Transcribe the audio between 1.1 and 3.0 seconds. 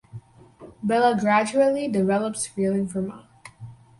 gradually develops feelings